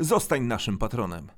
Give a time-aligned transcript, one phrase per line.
[0.00, 1.28] Zostań naszym patronem.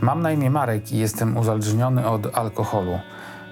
[0.00, 2.98] Mam na imię Marek i jestem uzależniony od alkoholu.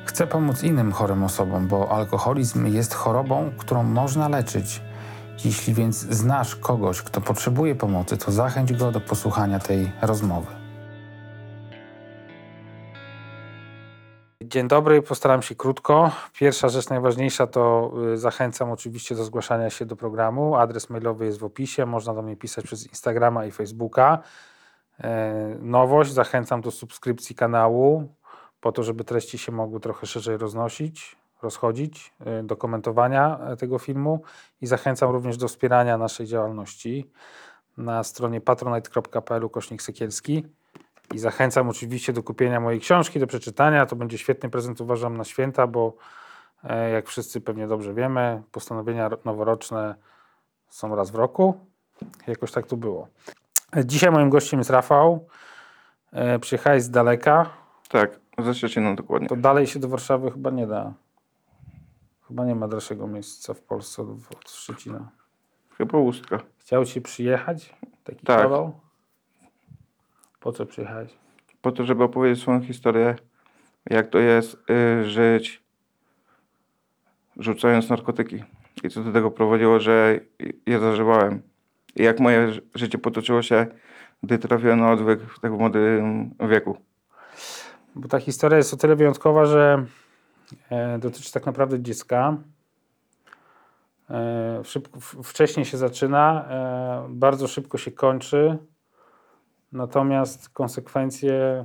[0.04, 4.80] Chcę pomóc innym chorym osobom, bo alkoholizm jest chorobą, którą można leczyć.
[5.44, 10.63] Jeśli więc znasz kogoś, kto potrzebuje pomocy, to zachęć go do posłuchania tej rozmowy.
[14.48, 16.10] Dzień dobry, postaram się krótko.
[16.32, 20.54] Pierwsza rzecz najważniejsza to y, zachęcam oczywiście do zgłaszania się do programu.
[20.54, 24.18] Adres mailowy jest w opisie, można do mnie pisać przez Instagrama i Facebooka.
[25.00, 28.14] E, Nowość, zachęcam do subskrypcji kanału,
[28.60, 33.78] po to, żeby treści się mogły trochę szerzej roznosić, rozchodzić, y, do komentowania e, tego
[33.78, 34.22] filmu
[34.60, 37.10] i zachęcam również do wspierania naszej działalności
[37.76, 39.82] na stronie patronite.pl kośnik.
[41.14, 43.86] I zachęcam oczywiście do kupienia mojej książki, do przeczytania.
[43.86, 45.94] To będzie świetny prezent, uważam, na święta, bo
[46.64, 49.94] e, jak wszyscy pewnie dobrze wiemy, postanowienia ro- noworoczne
[50.68, 51.54] są raz w roku.
[52.26, 53.08] Jakoś tak tu było.
[53.84, 55.26] Dzisiaj moim gościem jest Rafał.
[56.12, 57.50] E, Przyjechałeś z daleka.
[57.88, 59.28] Tak, ze Szczecina dokładnie.
[59.28, 60.92] To dalej się do Warszawy chyba nie da.
[62.28, 65.08] Chyba nie ma dalszego miejsca w Polsce od, od Szczecina.
[65.78, 66.38] Chyba Ustka.
[66.58, 67.74] Chciał się przyjechać?
[68.04, 68.42] Taki Tak.
[68.42, 68.72] kawał?
[70.44, 71.10] Po co przyjechałeś?
[71.62, 73.14] Po to, żeby opowiedzieć swoją historię,
[73.90, 75.62] jak to jest y, żyć
[77.36, 78.44] rzucając narkotyki.
[78.82, 80.20] I co do tego prowadziło, że
[80.66, 81.42] je zażywałem.
[81.96, 83.66] I jak moje ży- życie potoczyło się,
[84.22, 86.76] gdy trafiłem na odwyk w tak młodym wieku.
[87.94, 89.84] Bo ta historia jest o tyle wyjątkowa, że
[90.70, 92.36] e, dotyczy tak naprawdę dziecka.
[94.10, 98.58] E, szybko, wcześniej się zaczyna, e, bardzo szybko się kończy,
[99.74, 101.64] natomiast konsekwencje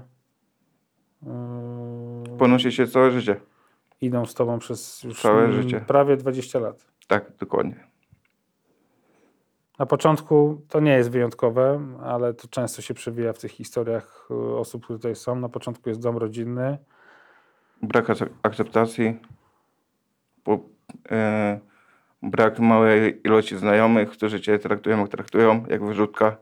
[1.27, 3.35] e, Ponosi się całe życie.
[4.01, 5.81] idą z tobą przez już Całe mm, życie.
[5.87, 6.85] prawie 20 lat.
[7.07, 7.87] Tak, dokładnie.
[9.79, 14.35] Na początku to nie jest wyjątkowe, ale to często się przewija w tych historiach e,
[14.35, 15.35] osób, które tutaj są.
[15.35, 16.77] Na początku jest dom rodzinny,
[17.81, 19.19] Brak ac- akceptacji,
[20.43, 20.59] po,
[21.11, 21.59] e,
[22.23, 26.37] brak małej ilości znajomych, którzy cię traktują jak traktują, jak wyrzutka.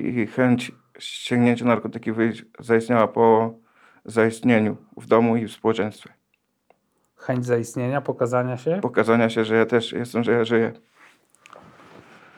[0.00, 2.10] I chęć sięgnięcia narkotyki
[2.58, 3.54] zaistniała po
[4.04, 6.10] zaistnieniu w domu i w społeczeństwie.
[7.16, 8.78] chęć zaistnienia, pokazania się.
[8.82, 10.72] Pokazania się, że ja też jestem, że ja żyję.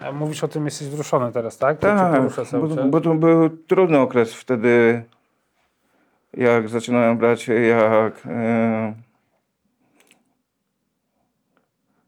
[0.00, 1.78] A mówisz o tym, jesteś wzruszony teraz, tak?
[1.78, 5.05] Tak, bo, bo to był trudny okres wtedy,
[6.34, 8.94] jak zaczynałem brać, jak, e,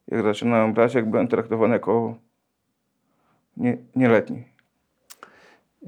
[0.08, 2.14] jak zaczynałem brać, jak byłem traktowany jako
[3.56, 4.53] nie, nieletni.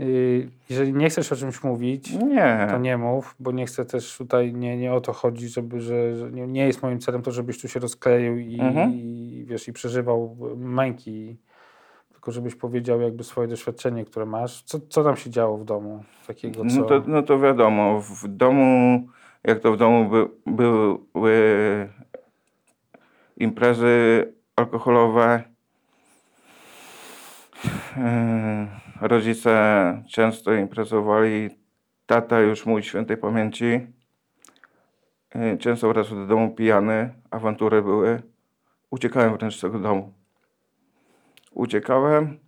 [0.00, 4.16] Y, Jeżeli nie chcesz o czymś mówić, Nie, to nie mów, bo nie chcę też
[4.18, 7.30] tutaj, nie, nie o to chodzi, żeby, że, że nie, nie jest moim celem to,
[7.30, 8.92] żebyś tu się rozkleił i, Mhm.
[8.94, 11.36] i wiesz, i przeżywał męki,
[12.12, 14.62] tylko żebyś powiedział jakby swoje doświadczenie, które masz.
[14.62, 16.76] Co, co tam się działo w domu takiego, co...
[16.76, 19.06] no to, no to wiadomo, w domu,
[19.44, 20.26] jak to w domu by,
[21.14, 21.88] były
[23.36, 25.42] imprezy alkoholowe,
[27.96, 28.66] Yy,
[29.00, 31.50] Rodzice często imprezowali.
[32.06, 33.86] Tata już mój świętej pamięci.
[35.34, 37.14] Yy, Często wracał do domu pijany.
[37.30, 38.22] Awantury były.
[38.90, 40.12] Uciekałem wręcz z tego domu.
[41.52, 42.38] Uciekałem.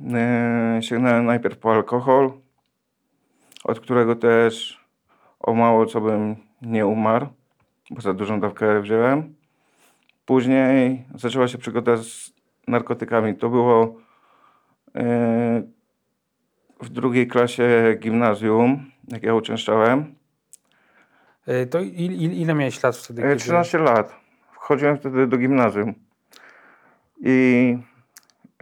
[0.00, 2.32] Yy, Sięgnąłem najpierw po alkohol,
[3.64, 4.80] od którego też
[5.40, 7.26] o mało co bym nie umarł,
[7.90, 9.34] bo za dużą dawkę wziąłem.
[10.26, 12.32] Później zaczęła się przygoda z
[12.68, 13.34] narkotykami.
[13.34, 14.05] To było
[16.82, 20.14] w drugiej klasie gimnazjum, jak ja uczęszczałem.
[21.48, 23.24] Y, To il, il, ile miałeś lat wtedy?
[23.24, 24.14] E, 13 lat.
[24.52, 25.94] Wchodziłem wtedy do gimnazjum.
[27.20, 27.78] I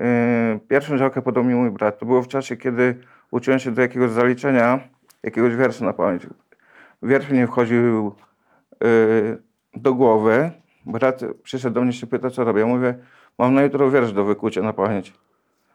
[0.01, 1.99] yy, pierwszą działkę podał mi mój brat.
[1.99, 2.99] To było w czasie, kiedy
[3.31, 4.81] uczyłem się do jakiegoś zaliczenia,
[5.23, 6.27] jakiegoś wiersza na pamięć.
[7.03, 8.15] Wiersz mi nie wchodził
[8.81, 9.43] yy,
[9.75, 10.51] do głowy.
[10.87, 12.61] Brat przyszedł do mnie się pyta, co robię.
[12.61, 12.95] Ja mówię,
[13.39, 15.13] mam na jutro wiersz do wykucia na pamięć,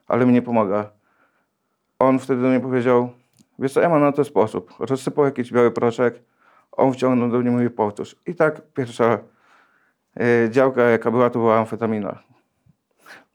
[0.09, 0.89] ale mi nie pomaga.
[1.99, 3.09] On wtedy do mnie powiedział,
[3.59, 4.73] wiesz co, ja mam na to sposób.
[4.79, 6.21] Rozsypał jakiś biały proszek,
[6.71, 8.15] on wciągnął do mnie mój powtórz.
[8.27, 9.19] I tak pierwsza
[10.21, 12.19] y, działka, jaka była, to była amfetamina.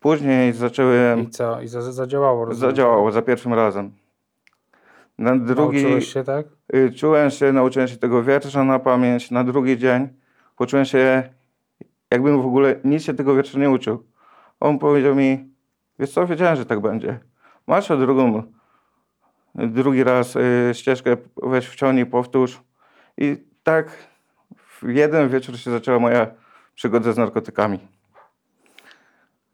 [0.01, 1.61] Później zacząłem, I co?
[1.61, 2.45] I za, zadziałało?
[2.45, 2.71] rozumiem.
[2.71, 3.93] zadziałało za pierwszym razem.
[5.19, 6.47] Na drugi, Nauczyłeś się, tak?
[6.75, 9.31] y, czułem się, nauczyłem się tego wiersza na pamięć.
[9.31, 10.09] Na drugi dzień
[10.57, 11.23] poczułem się,
[12.11, 14.05] jakbym w ogóle nic się tego wiersza nie uczył.
[14.61, 15.54] On powiedział mi,
[15.99, 17.21] wiesz co, wiedziałem, że tak będzie.
[17.67, 18.43] Masz drugą,
[19.55, 22.61] drugi raz y, ścieżkę, weź wciągnij, powtórz.
[23.19, 24.09] I tak
[24.57, 26.27] w jeden wieczór się zaczęła moja
[26.75, 27.79] przygoda z narkotykami.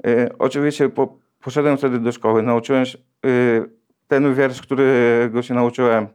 [0.07, 3.71] Y, oczywiście po, poszedłem wtedy do szkoły, nauczyłem się, y,
[4.09, 6.07] ten wiersz, którego się nauczyłem,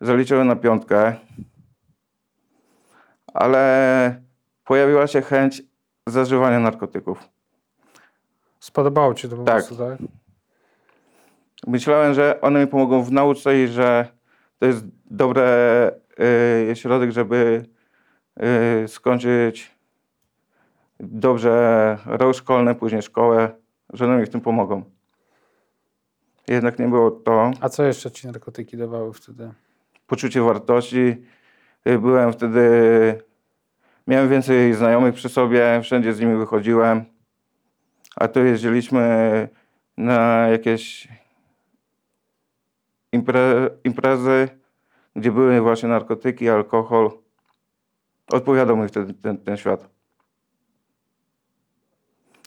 [0.00, 1.14] zaliczyłem na piątkę,
[3.34, 4.20] ale
[4.64, 5.62] pojawiła się chęć
[6.06, 7.28] zażywania narkotyków.
[8.60, 9.54] Spodobało ci to po Tak.
[9.54, 9.98] prostu, tak?
[11.66, 14.08] Myślałem, że one mi pomogą w nauce i że
[14.58, 15.42] to jest dobry
[16.70, 17.64] y, środek, żeby
[18.84, 19.70] y, skończyć
[21.00, 23.50] dobrze rok szkolny, później szkołę,
[23.92, 24.82] że one mi w tym pomogą.
[26.48, 29.50] Jednak nie było to A co jeszcze ci narkotyki dawały wtedy?
[30.06, 31.16] poczucie wartości.
[31.88, 33.22] Y, Byłem wtedy,
[34.06, 37.04] miałem więcej znajomych przy sobie, wszędzie z nimi wychodziłem.
[38.16, 39.48] A tu jeździliśmy
[39.96, 41.08] na jakieś
[43.12, 44.48] impre, imprezy,
[45.16, 47.10] gdzie były właśnie narkotyki, alkohol.
[48.32, 49.88] Odpowiadał mi wtedy ten, ten świat.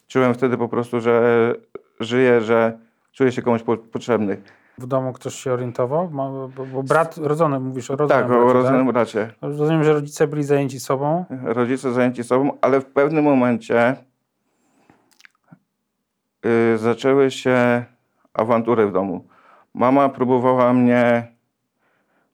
[0.07, 1.56] Czułem wtedy po prostu, że
[2.00, 2.80] żyję, że
[3.12, 4.42] czuję się komuś po, potrzebny.
[4.77, 6.10] W domu ktoś się orientował?
[6.10, 9.25] Bo, bo brat rodzony, mówisz o rodzonym Tak, bracie, o rodzonym bracie.
[9.27, 9.36] tak?
[9.42, 11.25] Rozumiem, że rodzice byli zajęci sobą.
[11.44, 13.95] rodzice zajęci sobą, ale w pewnym momencie
[16.45, 17.84] y, zaczęły się
[18.34, 19.28] awantury w domu.
[19.74, 21.28] Mama próbowała mnie,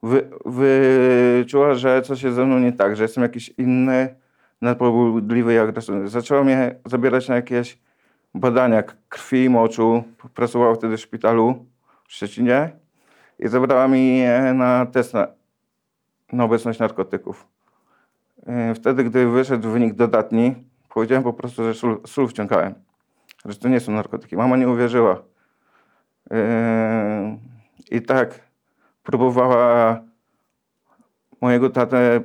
[0.03, 4.15] wy, wyczuła, że coś jest ze mną nie tak, że jestem jakiś inny,
[4.61, 6.07] nadpobudliwy i agresywny.
[6.07, 7.79] Zaczęła mnie zabierać na jakieś
[8.35, 10.03] badania krwi i moczu.
[10.33, 11.65] Pracowała wtedy w szpitalu
[12.07, 12.69] w Szczecinie
[13.39, 14.21] i zabrała mi
[14.53, 15.27] na test na,
[16.33, 17.47] na obecność narkotyków.
[18.47, 20.55] Yy, Wtedy, gdy wyszedł wynik dodatni,
[20.89, 22.88] powiedziałem po prostu, że sól, sól wciągałem.
[23.45, 24.37] Że to nie są narkotyki.
[24.37, 25.21] Mama nie uwierzyła.
[26.31, 26.37] Yy,
[27.91, 28.39] I tak
[29.03, 30.01] próbowała
[31.41, 32.21] mojego tatę,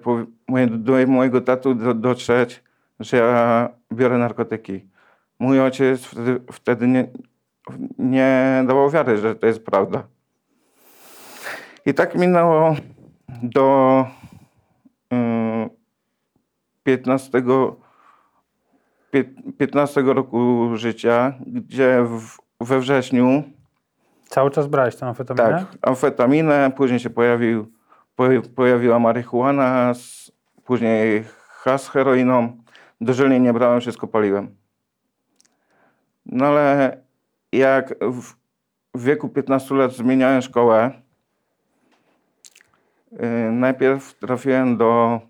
[0.70, 2.62] do mojego tatu do, dotrzeć,
[3.00, 4.88] że ja biorę narkotyki.
[5.38, 7.08] Mój ojciec wtedy, wtedy nie,
[7.98, 10.02] nie dawał wiary, że to jest prawda.
[11.86, 12.76] I tak minęło
[13.42, 14.06] do
[15.10, 15.70] yy,
[16.82, 17.83] 15, pię-
[19.58, 23.42] 15 roku życia, gdzie w, we wrześniu
[24.28, 25.48] Cały czas brałeś tę amfetaminę?
[25.58, 27.72] tak, amfetaminę, później się pojawił,
[28.16, 28.24] po,
[28.54, 29.92] pojawiła marihuana,
[30.64, 32.56] później has z heroiną.
[33.00, 34.56] Dożylnie nie brałem, wszystko paliłem.
[36.26, 36.96] No ale
[37.52, 38.34] jak w,
[38.94, 40.90] w wieku 15 lat zmieniałem szkołę,
[43.12, 45.20] yy, najpierw trafiłem do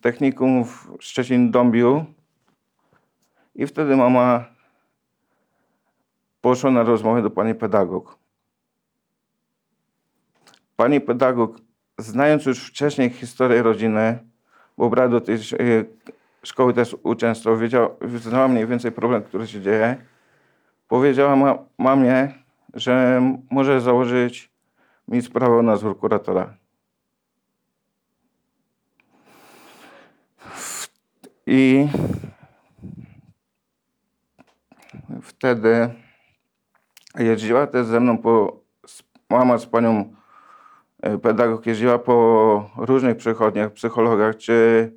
[0.00, 2.04] technikum w Szczecin-Dąbiu
[3.54, 4.44] i wtedy mama
[6.40, 8.18] poszła na rozmowę do pani pedagog.
[10.76, 11.58] Pani pedagog,
[11.98, 14.18] znając już wcześniej historię rodziny,
[14.78, 15.86] bo brat do tej y,
[16.42, 19.96] szkoły też uczęszczał, wiedziała, znała mniej więcej problem, który się dzieje,
[20.88, 22.32] powiedziała ma, mamie,
[22.74, 24.50] że może założyć
[25.08, 26.54] mi sprawę o nadzór kuratora.
[31.46, 31.88] I
[35.22, 35.90] wtedy
[37.18, 38.60] jeździła też ze mną po,
[39.30, 40.14] mama z panią
[41.02, 44.92] e, pedagog jeździła po różnych przychodniach, psychologach, czy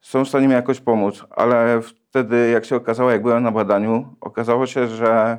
[0.00, 4.16] są w stanie mi jakoś pomóc, ale wtedy jak się okazało, jak byłem na badaniu,
[4.20, 5.38] okazało się, że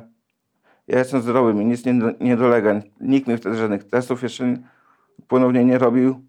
[0.88, 4.56] ja jestem zdrowy, mi nic nie, nie dolega, nikt mi wtedy żadnych testów jeszcze
[5.28, 6.27] ponownie nie robił,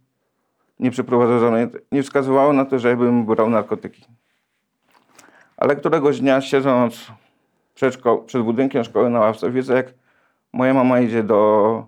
[0.80, 4.06] nie przeprowadzał żadnych, nie wskazywało na to, że ja bym brał narkotyki.
[5.58, 7.12] Ale któregoś dnia siedząc
[7.76, 9.94] przed, szko- przed budynkiem szkoły na ławce, widzę jak
[10.54, 11.86] moja mama idzie do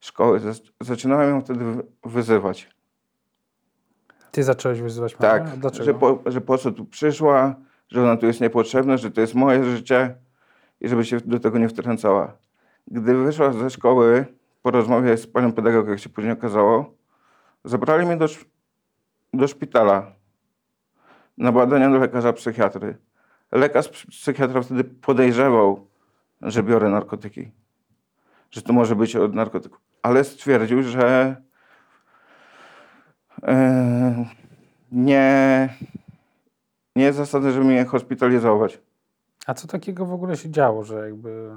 [0.00, 0.40] szkoły.
[0.40, 2.68] Zac- Zaczynałem ją wtedy wy- wyzywać.
[4.30, 5.32] Ty zacząłeś wyzywać mamę?
[5.32, 5.84] Tak, Dlaczego?
[5.84, 7.54] że po, że po co tu przyszła,
[7.88, 10.14] że ona tu jest niepotrzebna, że to jest moje życie
[10.80, 12.32] i żeby się do tego nie wtrącała.
[12.88, 14.26] Gdy wyszła ze szkoły,
[14.62, 16.94] po rozmowie z panią pedagogą, jak się później okazało,
[17.64, 18.26] zabrali mnie do,
[19.34, 20.12] do szpitala
[21.38, 22.96] na badania do lekarza psychiatry.
[23.52, 25.86] Lekarz psy- psychiatra wtedy podejrzewał,
[26.42, 27.52] że biorę narkotyki,
[28.50, 31.36] że to może być od narkotyków, ale stwierdził, że
[33.42, 34.24] e,
[34.92, 35.68] nie,
[36.96, 38.80] nie jest zasady, żeby mnie hospitalizować.
[39.46, 41.50] A co takiego w ogóle się działo, że jakby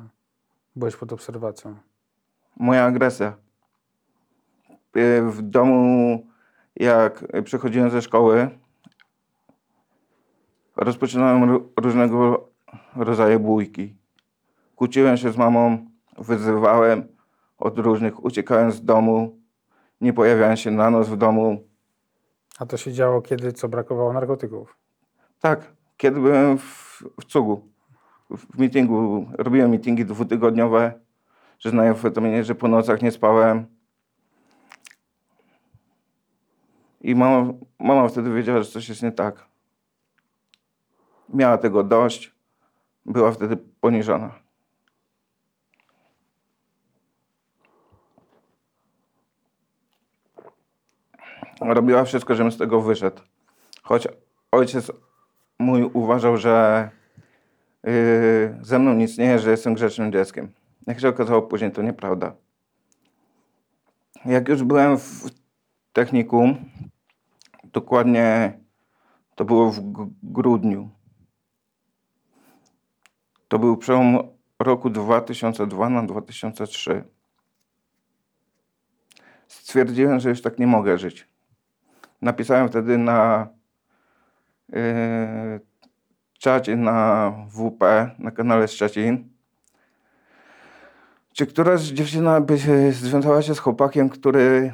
[0.76, 1.76] byłeś pod obserwacją?
[2.58, 3.34] Moja agresja.
[4.98, 6.26] Y, W domu,
[6.76, 8.50] jak przychodziłem ze szkoły,
[10.76, 12.48] rozpoczynałem ró- różnego
[12.96, 13.96] rodzaju bójki.
[14.76, 15.86] Kłóciłem się z mamą,
[16.18, 17.08] wyzywałem
[17.58, 19.40] od różnych, uciekałem z domu,
[20.02, 21.64] nie pojawiałem się na noc w domu.
[22.60, 24.78] A to się działo kiedy, co brakowało narkotyków?
[25.40, 27.68] Tak, kiedy byłem w, w cugu,
[28.30, 30.94] w, w meetingu, robiłem meetingi dwutygodniowe,
[31.60, 33.66] że na amfetaminie, że po nocach nie spałem.
[37.02, 39.46] I mama, mama wtedy wiedziała, że coś jest nie tak.
[41.34, 42.32] Miała tego dość,
[43.06, 44.40] była wtedy poniżona.
[51.62, 53.22] Robiła wszystko, żebym z tego wyszedł.
[53.84, 54.08] Choć
[54.52, 54.92] ojciec
[55.60, 56.90] mój uważał, że
[57.84, 60.52] yy, ze mną nic nie jest, że jestem grzecznym dzieckiem.
[60.88, 62.34] Jak się okazało później, to nieprawda.
[64.26, 65.39] Jak już byłem w
[65.94, 66.70] technikum,
[67.64, 68.60] dokładnie
[69.36, 69.80] to było w
[70.24, 70.90] grudniu.
[73.48, 74.18] To był przełom
[74.60, 77.04] roku 2002 na 2003.
[79.48, 81.28] Stwierdziłem, że już tak nie mogę żyć.
[82.22, 83.48] Napisałem wtedy na
[84.70, 84.80] yy,
[86.40, 87.82] czacie na WP,
[88.20, 89.30] na kanale Szczecin,
[91.34, 94.74] czy któraś dziewczyna by się związała się z chłopakiem, który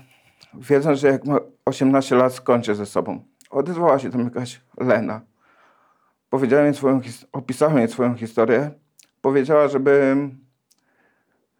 [0.59, 3.23] wiedząc, że jak ma 18 lat skończy ze sobą.
[3.49, 5.21] Odezwała się tam jakaś Lena.
[6.29, 8.71] Powiedziałem jej swoją, opisałem jej swoją historię.
[9.21, 10.15] Powiedziała, żeby,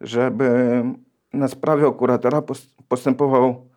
[0.00, 0.82] żeby
[1.32, 3.68] na sprawie kuratora pos- postępował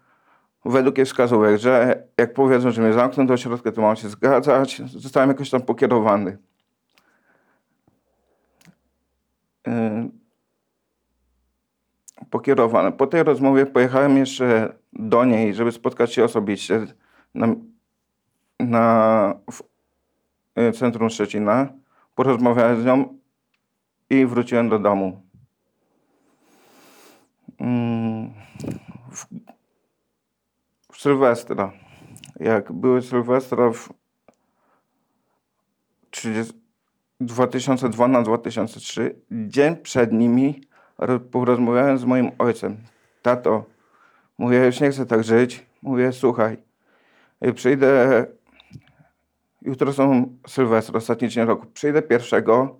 [0.65, 4.81] według jej wskazówek, że jak powiedzą, że mnie zamkną do ośrodka, to mam się zgadzać.
[4.85, 6.37] Zostałem jakoś tam pokierowany.
[9.67, 10.09] Yy,
[12.29, 12.91] Pokierowany.
[12.91, 16.87] Po tej rozmowie pojechałem jeszcze do niej, żeby spotkać się osobiście
[17.33, 17.47] na,
[18.59, 19.63] na w
[20.55, 21.73] yy, centrum Szczecina.
[22.15, 23.17] Porozmawiałem z nią
[24.09, 25.21] i wróciłem do domu.
[27.59, 28.33] Mm,
[29.11, 29.25] w
[30.99, 31.71] w Sylwestra.
[32.39, 33.89] Jak były Sylwestra w
[36.09, 36.53] 30,
[37.21, 40.61] 2002 na 2003, dzień przed nimi
[40.97, 42.77] ro- porozmawiałem z moim ojcem.
[43.21, 43.65] Tato,
[44.39, 45.65] mówię, już nie chcę tak żyć.
[45.81, 46.57] Mówię, słuchaj,
[47.45, 48.25] y, przyjdę,
[49.61, 51.65] jutro są Sylwestra, ostatni dzień roku.
[51.73, 52.79] Przyjdę pierwszego,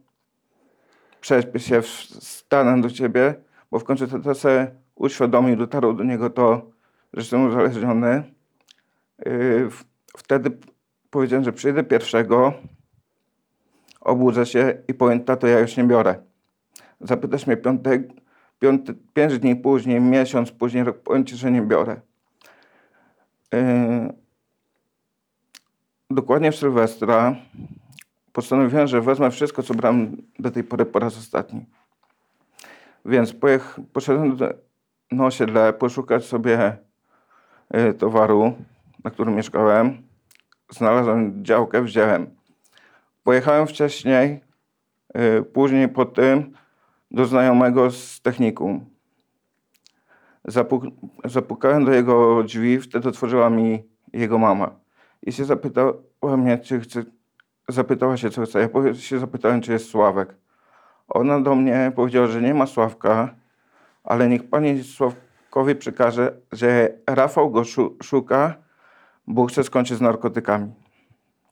[1.22, 1.82] prześpię się,
[2.20, 3.36] stanę do ciebie,
[3.72, 6.72] bo w końcu tata se uświadomił, dotarło do niego to,
[7.14, 8.24] że jestem uzależniony.
[9.70, 10.58] W- Wtedy
[11.10, 12.54] powiedziałem, że przyjdę pierwszego,
[14.02, 16.16] obudzę się i powiem, tato, ja już nie biorę.
[17.02, 18.02] Zapytasz mnie piątek,
[19.14, 22.02] pięć dni później, miesiąc później, rok, że nie biorę.
[23.54, 23.60] Yy,
[26.12, 27.36] Dokładnie w Sylwestra
[28.34, 31.66] postanowiłem, że wezmę wszystko, co brałem do tej pory po raz ostatni.
[33.06, 34.54] Więc pojech, poszedłem do,
[35.12, 36.78] na osiedle poszukać sobie
[37.76, 38.54] y, towaru,
[39.04, 40.02] na którym mieszkałem.
[40.70, 42.36] Znalazłem działkę, wziąłem.
[43.24, 44.42] Pojechałem wcześniej,
[45.40, 46.54] y, później po tym
[47.12, 48.86] do znajomego z technikum.
[50.46, 50.84] Zapuk
[51.26, 54.80] zapukałem do jego drzwi, wtedy otworzyła mi jego mama.
[55.24, 57.04] I się zapytała mnie, czy chce,
[57.68, 58.70] zapytała się, co chce.
[58.76, 60.36] Ja się zapytałem, czy jest Sławek.
[61.08, 63.36] Ona do mnie powiedziała, że nie ma Sławka,
[64.04, 68.56] ale niech pani Sławkowi przekaże, że Rafał go szu szuka,
[69.28, 70.74] bo chce skończyć z narkotykami.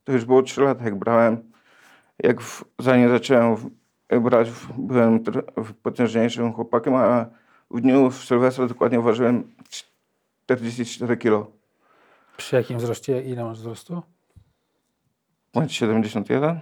[0.03, 1.51] To już było 3 lata, jak brałem.
[2.23, 3.55] Jak w, zanim zacząłem
[4.09, 5.23] brać, byłem
[5.83, 7.25] potężniejszym chłopakiem, a
[7.71, 9.55] w dniu w Sylwestra dokładnie ważyłem
[10.45, 11.51] 44 kilo.
[12.37, 13.21] Przy jakim wzroście?
[13.21, 14.01] Ile masz wzrostu?
[15.53, 16.59] Bądź 71?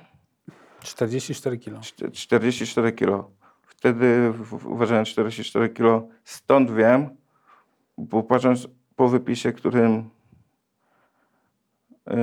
[0.81, 1.79] 44 kilo.
[1.79, 3.31] Czte- 44 kilo.
[3.61, 4.33] Wtedy
[4.77, 6.07] ważyłem 44 kilo.
[6.23, 7.09] Stąd wiem,
[7.97, 10.09] bo patrząc po wypisie, którym,
[12.07, 12.15] yy,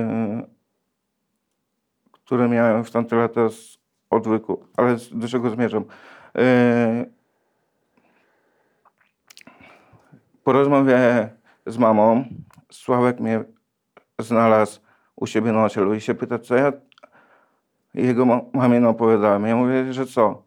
[2.11, 3.77] który miałem w tamte lata z
[4.13, 5.85] odwyku, ale do czego zmierzam?
[6.35, 6.43] Yy,
[10.43, 11.29] po rozmowie
[11.65, 12.25] z mamą,
[12.71, 13.43] Sławek mnie
[14.19, 14.79] znalazł
[15.15, 16.71] u siebie na osiedlu i się pyta, co ja
[17.93, 19.45] jego ma- mamie opowiadałem.
[19.45, 20.43] Ja mówię, że co?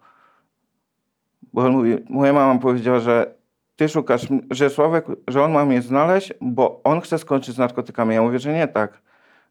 [1.52, 3.34] Bo on mówi, moja mama powiedziała, że
[3.76, 8.14] ty szukasz, że Sławek, że on ma mnie znaleźć, bo on chce skończyć z narkotykami.
[8.14, 9.02] Ja mówię, że nie tak.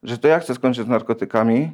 [0.03, 1.71] Że to ja chcę skończyć z narkotykami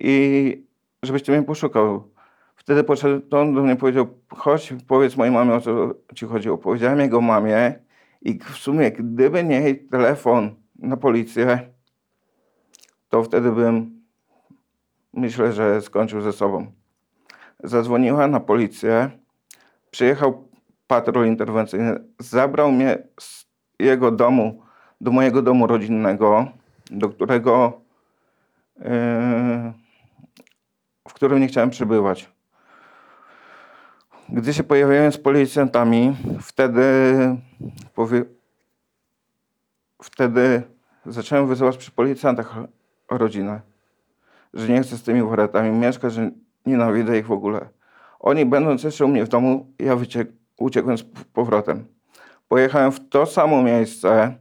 [0.00, 0.64] i
[1.04, 2.10] żebyś mnie poszukał.
[2.56, 6.58] Wtedy podszedł on do mnie powiedział, chodź, powiedz mojej mamie, o co ci chodziło.
[6.58, 7.78] Powiedziałem jego mamie
[8.22, 11.74] i w sumie, gdyby nie jej telefon na policję,
[13.08, 14.02] to wtedy bym,
[15.12, 16.66] myślę, że skończył ze sobą.
[17.64, 19.10] Zadzwoniła na policję,
[19.90, 20.48] przyjechał
[20.86, 23.46] patrol interwencyjny, zabrał mnie z
[23.78, 24.62] jego domu
[25.00, 26.46] do mojego domu rodzinnego,
[26.90, 27.80] do którego,
[28.78, 28.84] yy,
[31.08, 32.30] w którym nie chciałem przebywać.
[34.28, 36.82] Gdy się pojawiałem z policjantami, wtedy,
[37.94, 38.24] powie,
[40.02, 40.62] wtedy
[41.06, 42.54] zacząłem wyzywać przy policjantach
[43.10, 43.60] rodzinę,
[44.54, 46.30] że nie chcę z tymi wariatami mieszkać, że
[46.66, 47.68] nienawidzę ich w ogóle.
[48.20, 51.84] Oni będąc jeszcze u mnie w domu, ja wyciek, uciekłem z powrotem.
[52.48, 54.34] Pojechałem w to samo miejsce,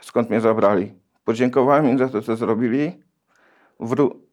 [0.00, 0.94] skąd mnie zabrali.
[1.24, 3.02] Podziękowałem im za to, co zrobili.
[3.80, 4.27] Wró-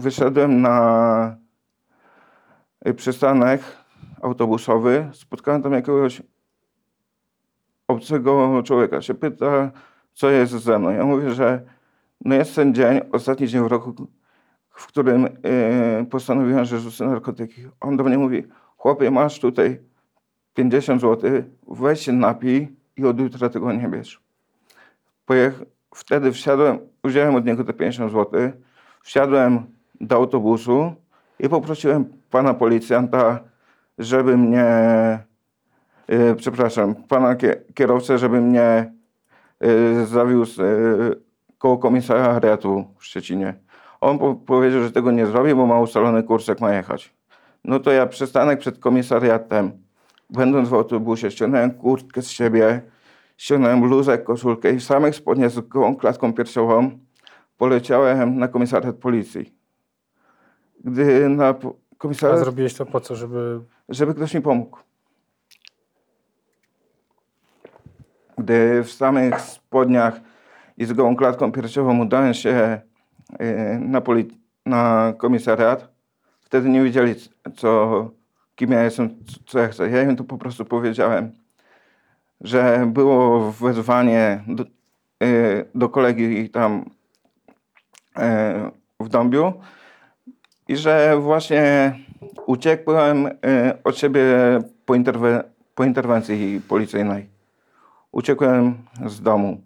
[0.00, 1.36] wyszedłem na
[2.88, 3.60] y, przystanek
[4.22, 5.10] autobusowy.
[5.12, 6.22] Spotkałem tam jakiegoś
[7.88, 9.02] obcego człowieka.
[9.02, 9.70] Się pyta,
[10.12, 10.90] co jest ze mną.
[10.90, 11.62] Ja mówię, że
[12.24, 14.08] no jest ten dzień, ostatni dzień w roku,
[14.70, 17.62] w którym y, postanowiłem, że rzucę narkotyki.
[17.80, 18.44] On do mnie mówi,
[18.76, 19.80] chłopie, masz tutaj
[20.54, 21.30] 50 zł,
[21.68, 24.22] weź się napij i od jutra tego nie bierz.
[25.26, 25.62] Pojech...
[25.94, 28.52] Wtedy wsiadłem, wziąłem od niego te 50 zł,
[29.02, 29.66] wsiadłem
[30.00, 30.92] do autobusu
[31.38, 33.40] i poprosiłem pana policjanta,
[33.98, 34.64] żeby mnie,
[36.12, 38.92] y, przepraszam, pana kie- kierowcę, żeby mnie
[39.64, 41.20] y, zawiózł y,
[41.58, 43.54] koło komisariatu w Szczecinie.
[44.00, 47.14] On po- powiedział, że tego nie zrobi, bo ma ustalony kurs, jak ma jechać.
[47.64, 49.72] No to ja przystanek przed komisariatem,
[50.30, 52.80] będąc w autobusie, ściągnąłem kurtkę z siebie,
[53.36, 55.60] ściągnąłem bluzę, koszulkę i w samych spodniach z
[55.98, 56.90] klatką piersiową
[57.58, 59.59] poleciałem na komisariat policji.
[60.84, 61.74] Gdy na po-
[62.32, 63.60] A zrobiłeś to po co, żeby...
[63.88, 64.78] żeby ktoś mi pomógł.
[68.38, 70.20] Gdy w samych spodniach
[70.78, 72.80] i z gołą klatką piersiową udałem się
[73.40, 75.88] y, na, poli- na komisariat,
[76.40, 77.14] wtedy nie wiedzieli,
[77.56, 78.10] co,
[78.56, 79.10] kim ja jestem,
[79.46, 79.90] co ja chcę.
[79.90, 81.32] Ja im to po prostu powiedziałem,
[82.40, 84.64] że było wezwanie do,
[85.22, 86.90] y, do kolegi tam
[88.18, 88.22] y,
[89.00, 89.52] w Dąbiu
[90.70, 91.94] i że właśnie
[92.46, 93.32] uciekłem y,
[93.84, 94.22] od siebie
[94.86, 95.42] po, interwe-
[95.74, 97.28] po interwencji policyjnej.
[98.12, 98.74] Uciekłem
[99.06, 99.60] z domu.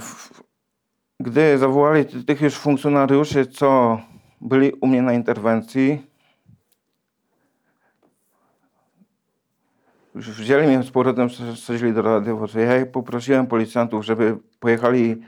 [0.00, 0.42] W-
[1.20, 4.00] Gdy zawołali ty- tych już funkcjonariuszy, co
[4.40, 6.06] byli u mnie na interwencji,
[10.14, 12.60] wzięli mnie z powrotem, wsadzili do radiowozu.
[12.60, 15.22] Ja poprosiłem policjantów, żeby pojechali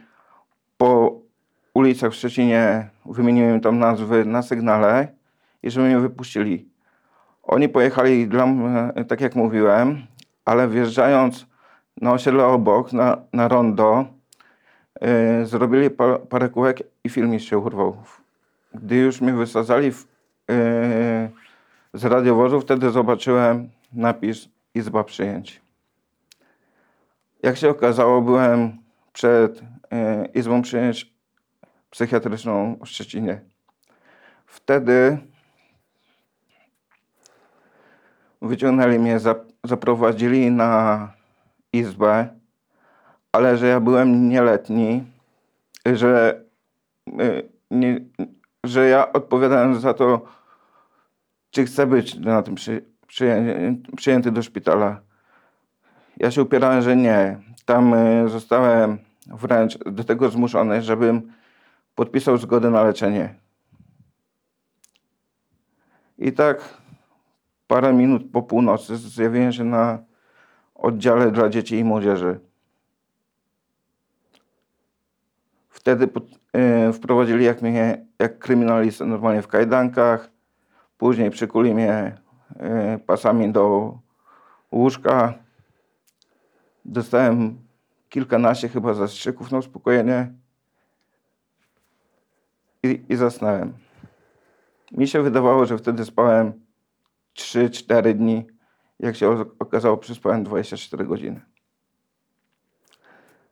[0.76, 1.20] po
[1.76, 5.08] ulicach w Szczecinie, wymieniłem tam nazwy na sygnale
[5.62, 6.68] i żeby mnie wypuścili.
[7.42, 10.06] Oni pojechali dla mnie, tak jak mówiłem,
[10.44, 11.46] ale wjeżdżając
[12.00, 14.04] na osiedle obok, na, na rondo,
[15.00, 17.96] yy, zrobili pa, parę kółek i film się urwał.
[18.74, 20.06] Gdy już mnie wysadzali w,
[20.48, 20.54] yy,
[21.94, 25.60] z radiowozu, wtedy zobaczyłem napis Izba Przyjęć.
[27.42, 28.78] Jak się okazało, byłem
[29.12, 31.15] przed yy, Izbą Przyjęć
[31.96, 33.40] psychiatryczną w Szczecinie.
[34.46, 35.18] Wtedy
[38.42, 41.12] wyciągnęli mnie, zap- zaprowadzili na
[41.72, 42.28] izbę,
[43.32, 45.04] ale że ja byłem nieletni,
[45.94, 46.40] że,
[47.20, 48.00] y, nie,
[48.64, 50.26] że ja odpowiadałem za to,
[51.50, 53.44] czy chcę być na tym przy, przyję,
[53.96, 55.00] przyjęty do szpitala.
[56.16, 57.38] Ja się upierałem, że nie.
[57.64, 61.32] Tam y, zostałem wręcz do tego zmuszony, żebym
[61.96, 63.34] podpisał zgodę na leczenie.
[66.18, 66.78] I tak
[67.66, 69.98] parę minut po północy zjawiłem się na
[70.74, 72.40] oddziale dla dzieci i młodzieży.
[75.68, 76.24] Wtedy pod,
[76.88, 80.30] y, wprowadzili jak mnie, jak kryminalistę normalnie w kajdankach.
[80.98, 82.18] Później przykuli mnie
[82.96, 83.98] y, pasami do
[84.72, 85.34] łóżka.
[86.84, 87.58] Dostałem
[88.08, 90.32] kilkanaście chyba zastrzyków na uspokojenie
[93.08, 93.72] i, zasnąłem.
[94.92, 96.52] Mi się wydawało, że wtedy spałem
[97.38, 98.46] 3-4 dni.
[99.00, 101.40] Jak się okazało, przespałem 24 godziny.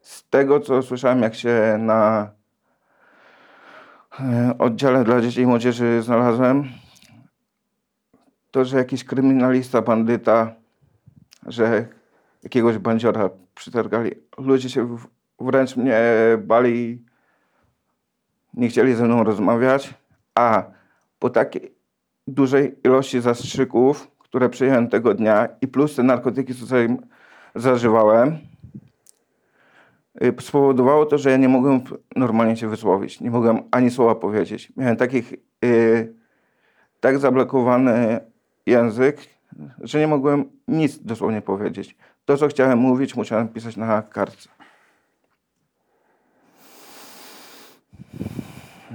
[0.01, 2.31] Z tego, co słyszałem, jak się na
[4.21, 6.65] e, oddziale dla dzieci i młodzieży znalazłem,
[8.51, 10.55] to, że jakiś kryminalista, bandyta,
[11.47, 11.87] że
[12.43, 14.11] jakiegoś bandziora przytargali.
[14.39, 14.97] Ludzie się
[15.41, 16.01] wręcz mnie
[16.39, 17.05] bali
[18.57, 19.95] nie chcieli ze mną rozmawiać,
[20.35, 20.65] a
[21.19, 21.75] po takiej
[22.27, 26.97] dużej ilości zastrzyków, które przyjąłem tego dnia i plus te narkotyki, sobie
[27.55, 28.39] zażywałem,
[30.23, 31.81] y, spowodowało to, że ja nie mogłem
[32.17, 33.21] normalnie się wysłowić.
[33.21, 34.73] Nie mogłem ani słowa powiedzieć.
[34.77, 35.33] Miałem takich,
[35.65, 36.15] y,
[37.01, 38.21] tak zablokowany
[38.67, 39.17] język,
[39.81, 41.97] że nie mogłem nic dosłownie powiedzieć.
[42.25, 44.49] To, co chciałem mówić, musiałem pisać na kartce.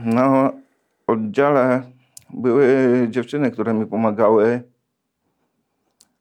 [0.06, 0.52] Na
[1.08, 1.84] oddziale
[2.30, 4.64] były dziewczyny, które mi pomagały,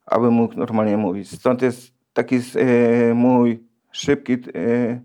[0.05, 1.31] aby mógł normalnie mówić.
[1.31, 5.01] Stąd jest taki e, mój szybki, e,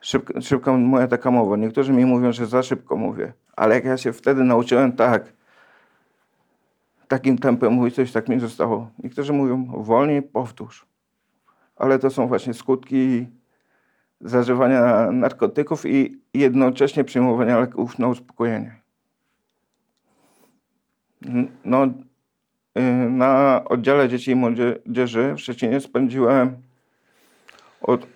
[0.00, 1.56] szybka, szybka moja taka mowa.
[1.56, 5.32] Niektórzy mi mówią, że za szybko mówię, ale jak ja się wtedy nauczyłem tak,
[7.08, 8.90] takim tempem mówić, coś tak mi zostało.
[9.04, 10.86] Niektórzy mówią wolniej, powtórz.
[11.76, 13.26] Ale to są właśnie skutki
[14.20, 18.80] zażywania narkotyków i jednocześnie przyjmowania leków na uspokojenie.
[21.64, 21.90] No, y,
[23.10, 26.56] na oddziale dzieci i młodzieży w Szczecinie spędziłem
[27.80, 28.06] od,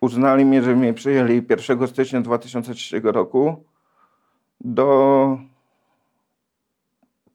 [0.00, 3.64] uznali mnie, że mnie przyjęli 1 stycznia 2003 roku
[4.60, 5.38] do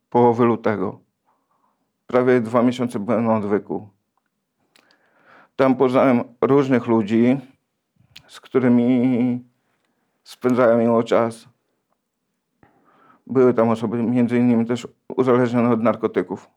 [0.10, 1.00] połowy lutego.
[2.08, 3.89] Prawie dwa miesiące byłem na odwyku.
[5.56, 7.38] Tam poznałem różnych ludzi,
[8.28, 9.45] z którymi
[10.24, 11.45] spędzałem miło czas.
[13.28, 16.50] Były tam osoby między innymi też uzależnione od narkotyków.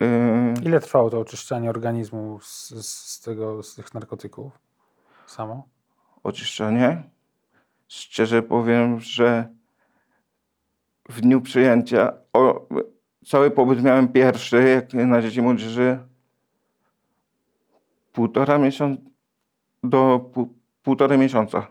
[0.00, 0.54] Yy...
[0.62, 4.58] Ile trwało to oczyszczanie organizmu z, z, tego, z tych narkotyków?
[5.26, 5.68] Samo?
[6.22, 7.02] Oczyszczanie?
[7.88, 9.48] Szczerze powiem, że
[11.08, 12.66] w dniu przyjęcia, o,
[13.26, 16.09] cały pobyt miałem pierwszy, jak na dzieci młodzieży,
[18.20, 19.02] półtora miesiąca
[19.84, 21.66] do pół, półtorej miesiąca.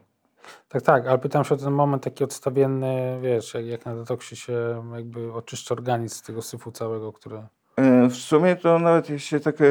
[0.70, 4.36] Tak, tak, ale pytam się o ten moment taki odstawienny, wiesz, jak, jak na detoksie
[4.36, 7.38] się jakby oczyszcza organizm z tego syfu całego, który...
[7.76, 9.66] E, w sumie to nawet się takie...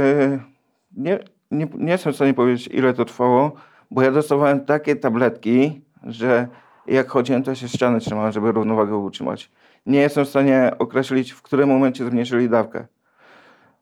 [0.96, 1.18] Nie,
[1.50, 3.52] nie, nie jestem w stanie powiedzieć, ile to trwało,
[3.90, 6.48] bo ja dostawałem takie tabletki, że
[6.86, 9.50] jak chodziłem, to się ściany trzymałem, żeby równowagę utrzymać.
[9.86, 12.86] Nie jestem w stanie określić, w którym momencie zmniejszyli dawkę.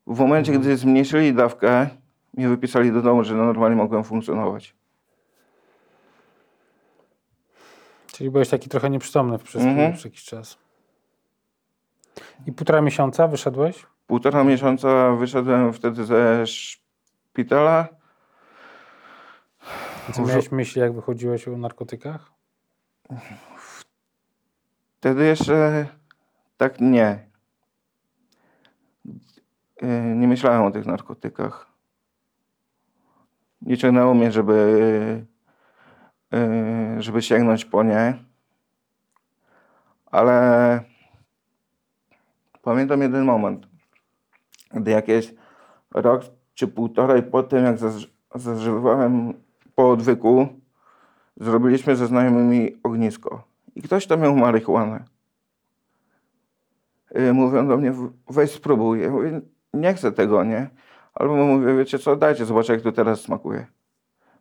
[0.07, 0.63] W momencie, mhm.
[0.63, 1.89] gdy zmniejszyli dawkę,
[2.37, 4.75] mnie wypisali do domu, że normalnie mogłem funkcjonować.
[8.07, 9.93] Czyli byłeś taki trochę nieprzytomny przez, mhm.
[9.93, 10.59] przez jakiś czas.
[12.47, 13.87] I półtora miesiąca wyszedłeś?
[14.07, 17.89] Półtora miesiąca wyszedłem wtedy ze szpitala.
[20.13, 22.33] Co miałeś myśli, jak wychodziłeś o narkotykach?
[24.99, 25.87] Wtedy jeszcze
[26.57, 27.27] tak nie.
[29.83, 31.76] Y, nie myślałem o tych narkotykach.
[33.67, 35.27] Nie ciągnęło mnie, żeby
[36.35, 38.15] Y, żeby sięgnąć po nie.
[40.07, 40.81] Ale
[42.63, 43.67] pamiętam jeden moment,
[44.75, 45.35] gdy jakieś
[45.95, 46.23] rok
[46.55, 47.79] czy półtorej po tym, jak
[48.35, 49.35] zażywałem
[49.75, 50.49] po odwyku,
[51.37, 53.43] zrobiliśmy ze znajomymi ognisko.
[53.75, 55.05] I ktoś tam miał marihuanę.
[57.19, 57.93] Y, mówią do mnie,
[58.29, 59.01] weź spróbuj.
[59.01, 59.41] Ja mówię,
[59.75, 60.71] nie chcę tego, nie?
[61.17, 63.67] Albo mówię, wiecie co, dajcie, zobaczę jak to teraz smakuje.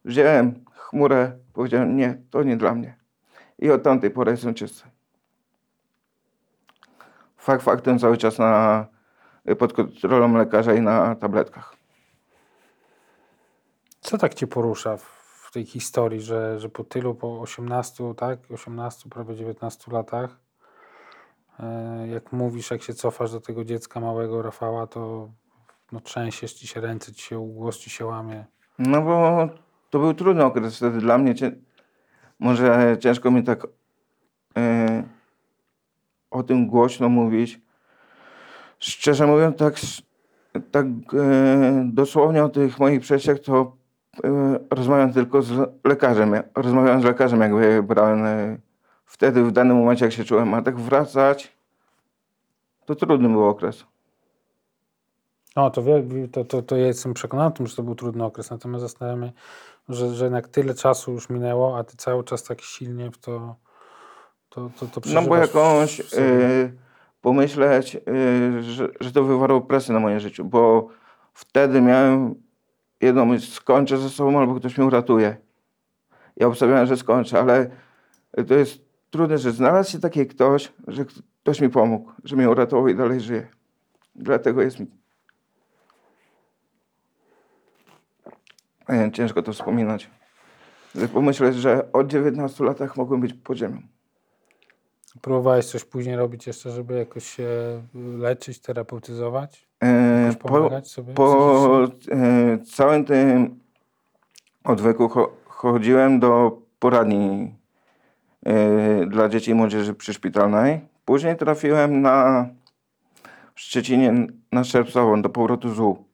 [0.06, 2.98] Wziąłem chmurę, powiedziałem, nie, to nie dla mnie.
[3.60, 4.90] I od tamtej pory jestem czysty.
[7.38, 8.86] Fakt faktem cały czas na,
[9.60, 11.76] pod kontrolą lekarza i na tabletkach.
[14.00, 19.10] Co tak cię porusza w tej historii, że, że po tylu, po 18, tak, 18,
[19.10, 20.40] prawie 19 latach,
[21.60, 25.30] e, jak mówisz, jak się cofasz do tego dziecka małego Rafała, to
[25.92, 28.46] no, trzęsiesz ci się ręce, ci się głos ci się łamie.
[28.80, 29.50] No bo
[29.90, 31.34] to był trudny okres wtedy dla mnie.
[32.40, 33.68] Może ciężko mi tak
[34.58, 35.04] e,
[36.32, 37.62] o tym głośno mówić.
[38.80, 39.76] Szczerze mówiąc, tak,
[40.72, 43.78] tak e, dosłownie o tych moich przejściach to
[44.24, 46.34] e, rozmawiam tylko z lekarzem.
[46.56, 48.58] Rozmawiałem z lekarzem, jakby brałem e,
[49.06, 50.54] wtedy, w danym momencie, jak się czułem.
[50.54, 51.58] A tak wracać,
[52.86, 53.86] to trudny był okres.
[55.56, 55.84] No, to,
[56.32, 58.50] to, to, to ja jestem przekonany o tym, że to był trudny okres.
[58.50, 59.34] Natomiast zastanawiam się,
[59.90, 63.56] że, że jednak tyle czasu już minęło, a ty cały czas tak silnie w to,
[64.50, 66.74] to, to, to No bo jakąś y,
[67.22, 70.88] pomyśleć, y, że, że to wywarło presję na moje życie, bo
[71.34, 72.36] wtedy miałem
[73.02, 75.38] jedną myśl, skończę ze sobą albo ktoś mnie uratuje.
[76.38, 77.70] Ja obstawiałem, że skończę, ale
[78.48, 81.06] to jest trudne, że znalazł się taki ktoś, że
[81.44, 83.48] ktoś mi pomógł, że mnie uratował i dalej żyje.
[84.16, 84.88] Dlatego jest mi
[89.14, 90.10] Ciężko to wspominać.
[91.14, 93.82] pomyśleć, że od 19 latach mogłem być pod ziemią.
[95.22, 97.48] Próbowałeś coś później robić jeszcze, żeby jakoś się
[98.18, 99.68] leczyć, terapeutyzować?
[99.82, 103.60] E, Jakoś po, pomagać sobie po e, całym tym
[104.64, 107.56] odwyku cho, chodziłem do poradni
[108.46, 110.82] e, dla dzieci i młodzieży przyszpitalnej.
[111.06, 112.46] Później trafiłem na
[113.56, 116.06] w Szczecinie na Szerpsową do powrotu z U.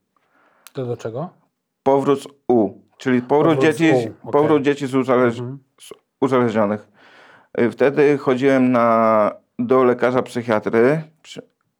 [0.74, 1.41] To do czego?
[1.84, 5.60] Powrót U, czyli powrót, Powrót dzieci, U, powrót dzieci z uzależ, Mhm.
[5.82, 5.90] z
[6.22, 6.88] uzależnionych.
[7.60, 11.02] Y, Wtedy chodziłem na, do lekarza psychiatry,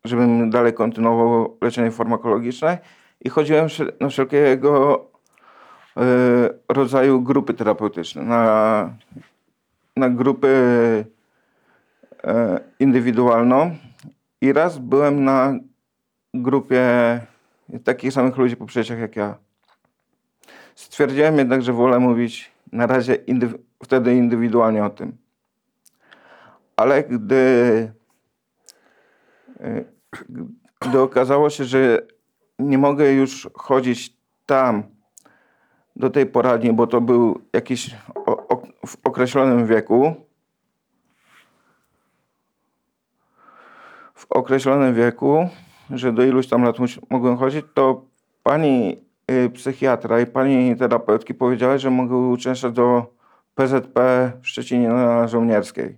[0.06, 2.78] żebym dalej kontynuował leczenie farmakologiczne
[3.22, 3.68] i chodziłem
[4.00, 5.06] na wszelkiego
[5.98, 6.02] y,
[6.70, 8.90] rodzaju grupy terapeutyczne, na,
[9.98, 12.28] na grupy y,
[12.80, 13.76] indywidualną
[14.42, 15.54] i raz byłem na
[16.34, 16.82] grupie
[17.84, 19.36] takich samych ludzi po przejściach jak ja.
[20.76, 23.18] Stwierdziłem jednak, że wolę mówić na razie
[23.84, 25.18] wtedy indywidualnie o tym.
[26.76, 27.92] Ale gdy,
[29.62, 29.86] y,
[30.80, 32.02] gdy okazało się, że
[32.60, 34.84] nie mogę już chodzić tam
[35.96, 37.96] do tej poradni, bo to był jakiś
[38.88, 40.16] w określonym wieku,
[44.16, 45.50] w określonym wieku,
[45.90, 46.76] że do iluś tam lat
[47.10, 48.06] mogłem chodzić, to
[48.44, 49.11] pani
[49.54, 53.14] psychiatra i pani terapeutki powiedziały, że mogę uczęszczać do
[53.56, 55.98] PZP w Szczecinie na Żołnierskiej.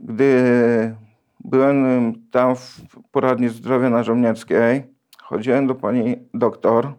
[0.00, 0.96] Gdy
[1.40, 4.84] byłem tam w poradni zdrowia na Żołnierskiej,
[5.22, 6.92] chodziłem do pani doktor,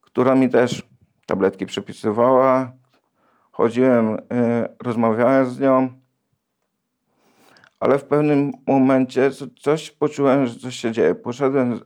[0.00, 0.88] która mi też
[1.26, 2.72] tabletki przepisywała.
[3.52, 4.18] Chodziłem, y,
[4.82, 5.99] rozmawiałem z nią,
[7.80, 11.14] ale w pewnym momencie co- coś poczułem, że coś się dzieje.
[11.14, 11.80] Poszedłem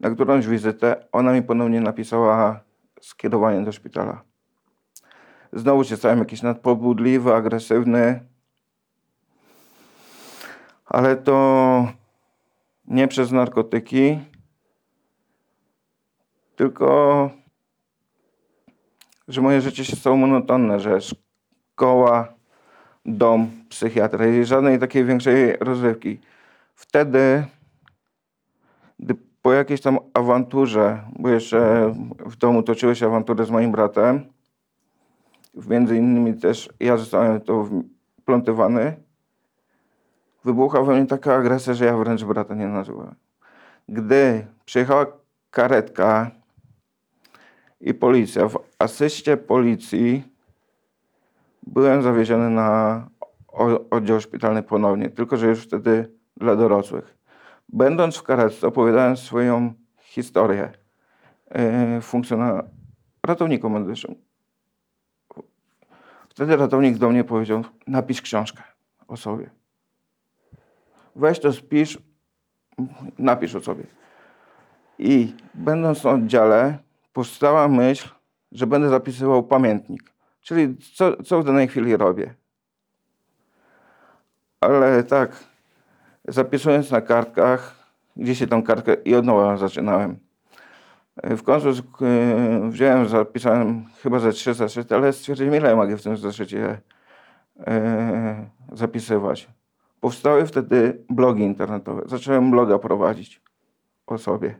[0.00, 2.60] na którąś wizytę, ona mi ponownie napisała
[3.00, 4.22] skierowanie do szpitala.
[5.52, 8.20] Znowu się stałem jakiś nadpobudliwy, agresywny,
[10.86, 11.88] ale to
[12.84, 14.18] nie przez narkotyki,
[16.56, 17.30] tylko
[19.28, 22.34] że moje życie się stało monotonne, że szkoła,
[23.06, 26.20] dom, psychiatra i żadnej takiej większej rozrywki.
[26.74, 27.44] Wtedy,
[28.98, 31.92] gdy po jakiejś tam awanturze, bo jeszcze
[32.26, 34.24] w domu toczyły się awantury z moim bratem,
[35.54, 37.68] między innymi też ja zostałem to
[38.20, 38.96] wplątywany,
[40.44, 43.14] wybuchła we mnie taka agresja, że ja wręcz brata nie nazywałem.
[43.88, 45.06] Gdy przyjechała
[45.50, 46.30] karetka
[47.80, 50.24] i policja, w asyście policji
[51.66, 53.06] byłem zawieziony na
[53.90, 57.18] oddział szpitalny ponownie, tylko że już wtedy dla dorosłych.
[57.68, 60.72] Będąc w karetce, opowiadałem swoją historię
[61.50, 62.64] yy, funkcjonar-
[63.26, 64.14] ratownikom medycznym.
[66.28, 68.62] Wtedy ratownik do mnie powiedział, napisz książkę
[69.08, 69.50] o sobie.
[71.16, 71.98] Weź to spisz,
[73.18, 73.84] napisz o sobie.
[74.98, 76.78] I będąc na oddziale,
[77.12, 78.08] powstała myśl,
[78.52, 80.12] że będę zapisywał pamiętnik.
[80.40, 82.34] Czyli co, co w danej chwili robię.
[84.60, 85.44] Ale tak,
[86.28, 87.74] zapisując na kartkach,
[88.16, 90.18] gdzieś się tą kartkę i od nowa zaczynałem.
[91.16, 96.16] W końcu e, wziąłem, zapisałem chyba ze trzy zeszyty, ale stwierdziłem, ile mogę w tym
[96.16, 96.80] zeszycie
[97.66, 99.48] e, zapisywać.
[100.00, 102.02] Powstały wtedy blogi internetowe.
[102.06, 103.42] Zacząłem bloga prowadzić
[104.06, 104.54] o sobie.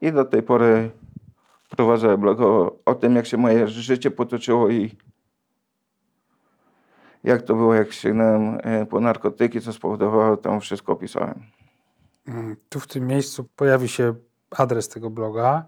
[0.00, 0.90] I do tej pory
[1.70, 4.90] prowadzę blog o, o tym, jak się moje życie potoczyło i
[7.24, 11.42] jak to było, jak sięgnąłem e, po narkotyki, co spowodowało, tam wszystko opisałem.
[12.28, 14.14] Mm, Tu w tym miejscu pojawi się
[14.50, 15.64] adres tego bloga.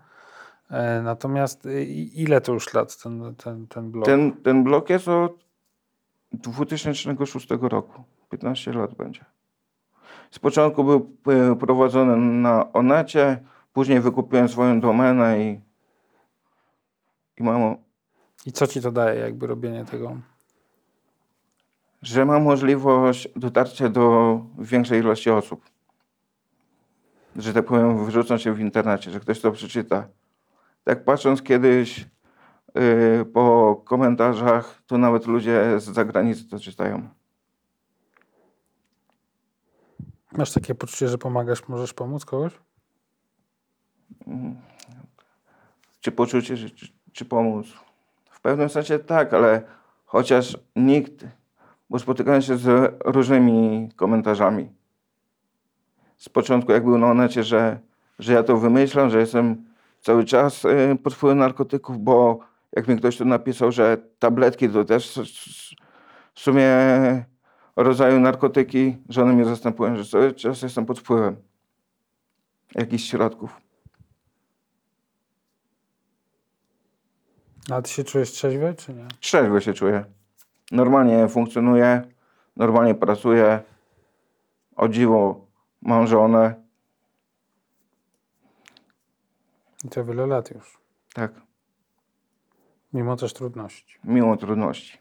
[0.70, 4.04] E, Natomiast i- ile to już lat ten, ten, ten blog?
[4.06, 5.44] Ten, ten blog jest od
[6.32, 8.02] 2006 roku.
[8.30, 9.24] 15 lat będzie.
[10.30, 13.42] Z początku był e, prowadzony na Onecie,
[13.72, 15.60] później wykupiłem swoją domenę i,
[17.36, 17.76] i mam,
[18.46, 20.16] I co ci to daje, jakby robienie tego?
[22.06, 25.70] Że mam możliwość dotarcia do większej ilości osób.
[27.36, 30.08] Że tak powiem, wyrzucam się w internecie, że ktoś to przeczyta.
[30.84, 32.06] Tak patrząc kiedyś
[32.74, 37.08] yy, po komentarzach, to nawet ludzie z zagranicy to czytają.
[40.32, 42.52] Masz takie poczucie, że pomagasz, możesz pomóc kogoś?
[46.00, 47.66] Czy poczucie, czy, czy, czy pomóc?
[48.30, 49.62] W pewnym sensie tak, ale
[50.04, 51.24] chociaż nikt,
[51.90, 54.68] bo spotykałem się z różnymi komentarzami.
[56.16, 57.78] Z początku jak był na onecie, że,
[58.18, 59.64] że ja to wymyślam, że jestem
[60.00, 62.38] cały czas y, pod wpływem narkotyków, bo
[62.76, 65.20] jak mi ktoś tu napisał, że tabletki to też
[66.34, 66.68] w sumie
[67.76, 71.36] rodzaju narkotyki, że one mnie zastępują, że cały czas jestem pod wpływem
[72.74, 73.60] jakichś środków.
[77.70, 79.06] A ty się czujesz trzeźwy, czy nie?
[79.20, 80.04] Trzeźwo się czuję.
[80.72, 82.02] Normalnie funkcjonuję,
[82.56, 83.62] normalnie pracuję.
[84.76, 85.46] O dziwo
[85.82, 86.54] mam żonę.
[89.84, 90.78] I to wiele lat już.
[91.14, 91.32] Tak,
[92.92, 93.98] Mimo też trudności.
[94.04, 94.98] mimo trudności.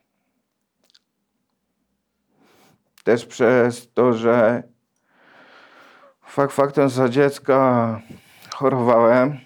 [3.03, 4.63] Też przez to, że
[6.21, 8.01] fakt faktem za dziecka
[8.55, 9.37] chorowałem,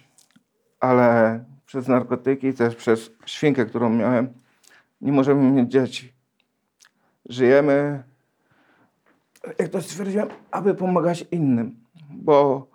[0.80, 4.34] ale przez narkotyki, też przez świnkę, którą miałem,
[5.02, 6.14] nie możemy mieć dzieci.
[7.26, 8.04] Żyjemy,
[9.60, 12.68] jak to stwierdziłem, aby pomagać innym, bo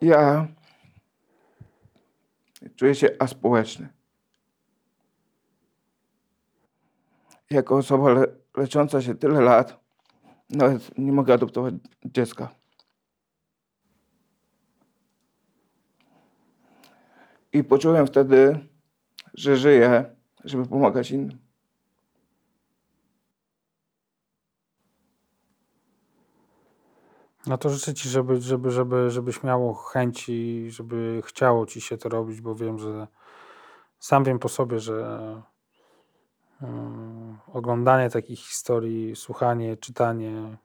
[0.00, 0.48] ja
[2.76, 3.88] czuję się aspołeczny.
[7.50, 9.80] Jako osoba le lecząca się tyle lat,
[10.50, 12.48] nawet nie mogę adoptować dziecka.
[17.52, 18.68] I poczułem wtedy,
[19.34, 21.38] że żyję, żeby pomagać innym.
[27.46, 32.08] No to życzę ci, żeby, żeby, żeby, żebyś miało chęci, żeby chciało ci się to
[32.08, 33.06] robić, bo wiem, że
[33.98, 35.42] sam wiem po sobie, że
[37.52, 40.56] oglądanie takich historii, słuchanie, czytanie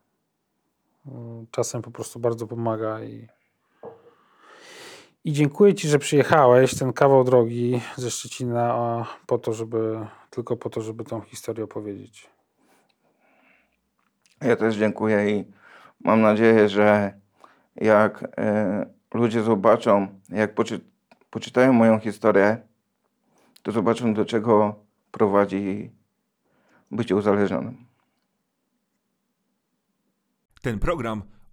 [1.52, 3.28] czasem po prostu bardzo pomaga i
[5.28, 10.70] i dziękuję Ci, że przyjechałeś ten kawał drogi ze Szczecina po to, żeby tylko po
[10.70, 12.30] to, żeby tą historię opowiedzieć.
[14.42, 15.46] Ja też dziękuję i
[16.04, 17.14] mam nadzieję, że
[17.76, 20.80] jak e, ludzie zobaczą, jak poczy,
[21.30, 22.58] poczytają moją historię,
[23.64, 24.76] to zobaczą, do czego
[25.12, 25.92] prowadzi
[26.92, 27.86] bycie uzależnionym.
[30.62, 31.37] Ten program